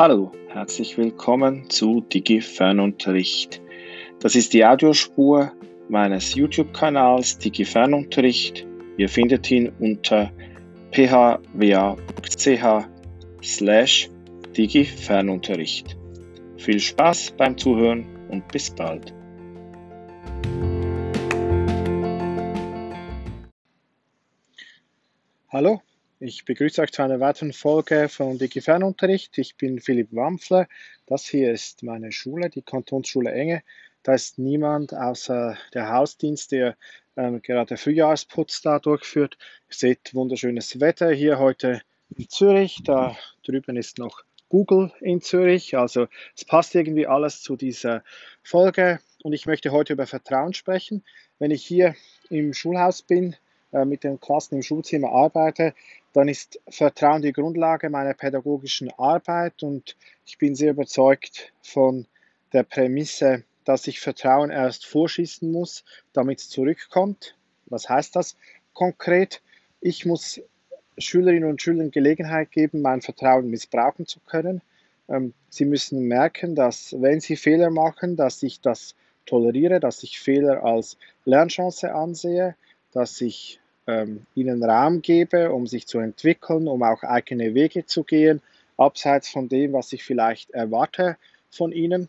[0.00, 3.60] Hallo, herzlich willkommen zu Digi Fernunterricht.
[4.20, 5.52] Das ist die Audiospur
[5.90, 8.66] meines YouTube-Kanals Digi Fernunterricht.
[8.96, 10.32] Ihr findet ihn unter
[10.92, 11.44] phwa.ch
[13.42, 14.10] slash
[14.56, 15.98] Digi Fernunterricht.
[16.56, 19.12] Viel Spaß beim Zuhören und bis bald.
[25.50, 25.82] Hallo,
[26.20, 29.38] ich begrüße euch zu einer weiteren Folge von Digi Fernunterricht.
[29.38, 30.68] Ich bin Philipp Wampfler.
[31.06, 33.62] Das hier ist meine Schule, die Kantonsschule Enge.
[34.02, 36.76] Da ist niemand außer der Hausdienst, der
[37.16, 39.38] ähm, gerade Frühjahrsputz da durchführt.
[39.70, 41.80] Ihr seht wunderschönes Wetter hier heute
[42.14, 42.82] in Zürich.
[42.84, 45.78] Da drüben ist noch Google in Zürich.
[45.78, 46.06] Also
[46.36, 48.04] es passt irgendwie alles zu dieser
[48.42, 49.00] Folge.
[49.22, 51.02] Und ich möchte heute über Vertrauen sprechen.
[51.38, 51.94] Wenn ich hier
[52.28, 53.36] im Schulhaus bin,
[53.72, 55.74] mit den Klassen im Schulzimmer arbeite,
[56.12, 59.96] dann ist Vertrauen die Grundlage meiner pädagogischen Arbeit und
[60.26, 62.06] ich bin sehr überzeugt von
[62.52, 67.36] der Prämisse, dass ich Vertrauen erst vorschießen muss, damit es zurückkommt.
[67.66, 68.36] Was heißt das
[68.72, 69.42] konkret?
[69.80, 70.40] Ich muss
[70.98, 74.60] Schülerinnen und Schülern Gelegenheit geben, mein Vertrauen missbrauchen zu können.
[75.08, 78.96] Ähm, sie müssen merken, dass wenn sie Fehler machen, dass ich das
[79.26, 82.56] toleriere, dass ich Fehler als Lernchance ansehe,
[82.92, 83.59] dass ich
[83.90, 88.40] ähm, ihnen Raum gebe, um sich zu entwickeln, um auch eigene Wege zu gehen,
[88.76, 91.16] abseits von dem, was ich vielleicht erwarte
[91.50, 92.08] von ihnen.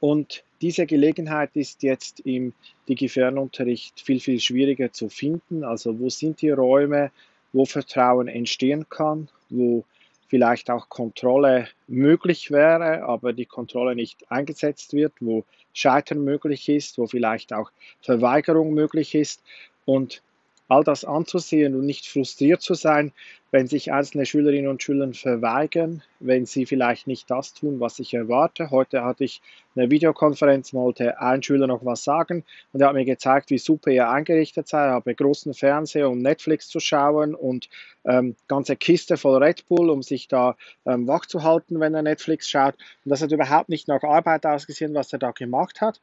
[0.00, 2.52] Und diese Gelegenheit ist jetzt im
[2.88, 5.64] Digi-Fernunterricht viel, viel schwieriger zu finden.
[5.64, 7.10] Also wo sind die Räume,
[7.52, 9.84] wo Vertrauen entstehen kann, wo
[10.28, 16.98] vielleicht auch Kontrolle möglich wäre, aber die Kontrolle nicht eingesetzt wird, wo Scheitern möglich ist,
[16.98, 19.42] wo vielleicht auch Verweigerung möglich ist.
[19.86, 20.22] Und
[20.68, 23.12] all das anzusehen und nicht frustriert zu sein,
[23.52, 28.12] wenn sich einzelne Schülerinnen und Schüler verweigern, wenn sie vielleicht nicht das tun, was ich
[28.12, 28.70] erwarte.
[28.70, 29.40] Heute hatte ich
[29.76, 33.92] eine Videokonferenz, wollte ein Schüler noch was sagen und er hat mir gezeigt, wie super
[33.92, 34.86] er eingerichtet sei.
[34.86, 37.68] Er habe großen Fernseher, um Netflix zu schauen und
[38.04, 42.02] ähm, ganze Kiste voll Red Bull, um sich da ähm, wach zu halten, wenn er
[42.02, 42.74] Netflix schaut.
[43.04, 46.00] Und das hat überhaupt nicht nach Arbeit ausgesehen, was er da gemacht hat.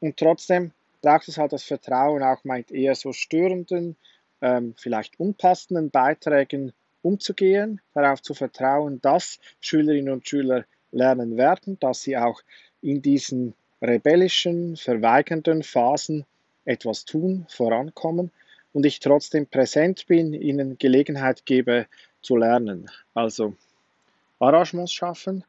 [0.00, 0.72] Und trotzdem
[1.04, 3.96] braucht es halt das Vertrauen auch mit eher so störenden,
[4.40, 6.72] ähm, vielleicht unpassenden Beiträgen
[7.02, 12.40] umzugehen, darauf zu vertrauen, dass Schülerinnen und Schüler lernen werden, dass sie auch
[12.80, 16.24] in diesen rebellischen, verweigernden Phasen
[16.64, 18.30] etwas tun, vorankommen
[18.72, 21.86] und ich trotzdem präsent bin, ihnen Gelegenheit gebe
[22.22, 22.90] zu lernen.
[23.12, 23.54] Also
[24.38, 25.44] Arrangements schaffen,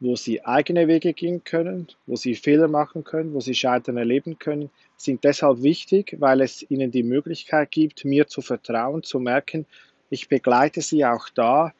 [0.00, 4.38] wo sie eigene Wege gehen können, wo sie Fehler machen können, wo sie Scheitern erleben
[4.38, 9.66] können, sind deshalb wichtig, weil es ihnen die Möglichkeit gibt, mir zu vertrauen, zu merken,
[10.08, 11.72] ich begleite sie auch da,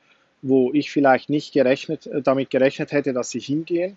[0.42, 3.96] wo ich vielleicht nicht gerechnet, äh, damit gerechnet hätte, dass sie hingehen.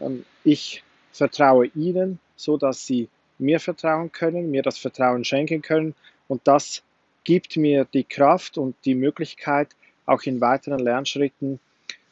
[0.00, 5.94] Ähm, ich vertraue ihnen, so dass sie mir vertrauen können, mir das Vertrauen schenken können
[6.28, 6.82] und das
[7.24, 9.68] gibt mir die Kraft und die Möglichkeit,
[10.06, 11.58] auch in weiteren Lernschritten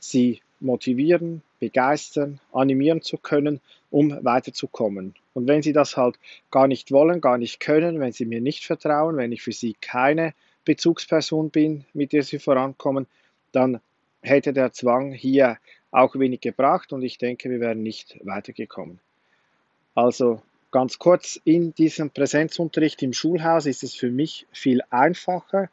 [0.01, 3.61] sie motivieren, begeistern, animieren zu können,
[3.91, 5.15] um weiterzukommen.
[5.35, 6.17] Und wenn sie das halt
[6.51, 9.77] gar nicht wollen, gar nicht können, wenn sie mir nicht vertrauen, wenn ich für sie
[9.81, 13.07] keine Bezugsperson bin, mit der sie vorankommen,
[13.53, 13.81] dann
[14.23, 15.59] hätte der Zwang hier
[15.91, 18.99] auch wenig gebracht und ich denke, wir wären nicht weitergekommen.
[19.95, 20.43] Also
[20.73, 25.69] ganz kurz, in diesem Präsenzunterricht im Schulhaus ist es für mich viel einfacher,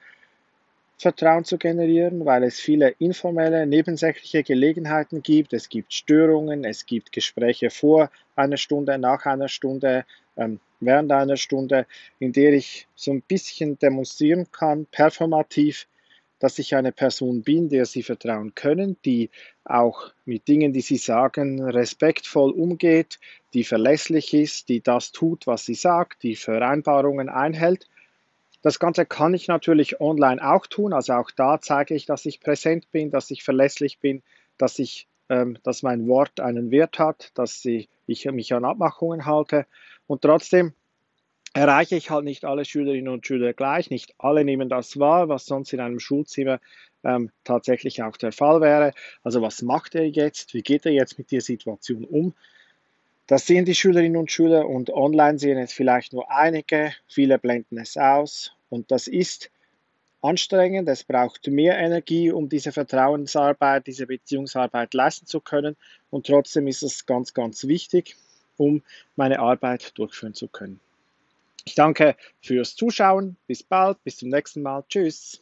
[1.01, 5.51] Vertrauen zu generieren, weil es viele informelle, nebensächliche Gelegenheiten gibt.
[5.51, 10.05] Es gibt Störungen, es gibt Gespräche vor einer Stunde, nach einer Stunde,
[10.37, 11.87] ähm, während einer Stunde,
[12.19, 15.87] in der ich so ein bisschen demonstrieren kann, performativ,
[16.37, 19.31] dass ich eine Person bin, der Sie vertrauen können, die
[19.63, 23.19] auch mit Dingen, die Sie sagen, respektvoll umgeht,
[23.55, 27.87] die verlässlich ist, die das tut, was sie sagt, die Vereinbarungen einhält
[28.61, 30.93] das Ganze kann ich natürlich online auch tun.
[30.93, 34.21] Also auch da zeige ich, dass ich präsent bin, dass ich verlässlich bin,
[34.57, 39.25] dass ich, ähm, dass mein Wort einen Wert hat, dass ich, ich mich an Abmachungen
[39.25, 39.65] halte.
[40.07, 40.73] Und trotzdem
[41.53, 43.89] erreiche ich halt nicht alle Schülerinnen und Schüler gleich.
[43.89, 46.59] Nicht alle nehmen das wahr, was sonst in einem Schulzimmer
[47.03, 48.93] ähm, tatsächlich auch der Fall wäre.
[49.23, 50.53] Also was macht er jetzt?
[50.53, 52.33] Wie geht er jetzt mit der Situation um?
[53.31, 57.77] Das sehen die Schülerinnen und Schüler und online sehen es vielleicht nur einige, viele blenden
[57.77, 59.49] es aus und das ist
[60.21, 65.77] anstrengend, es braucht mehr Energie, um diese Vertrauensarbeit, diese Beziehungsarbeit leisten zu können.
[66.09, 68.17] Und trotzdem ist es ganz, ganz wichtig,
[68.57, 68.83] um
[69.15, 70.81] meine Arbeit durchführen zu können.
[71.63, 75.41] Ich danke fürs Zuschauen, bis bald, bis zum nächsten Mal, tschüss.